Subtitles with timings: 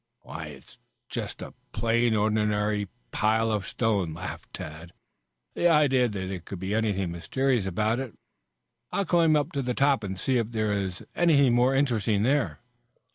[0.21, 0.79] "Why, it's
[1.09, 4.93] just a plain, ordinary pile of stone," laughed Tad.
[5.53, 8.17] "The idea that there could be anything mysterious about it!
[8.91, 12.61] I'll climb up to the top and see if there is anything more interesting there."